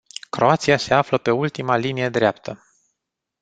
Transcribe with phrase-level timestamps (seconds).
[0.29, 2.61] Croația se află pe ultima linie dreaptă.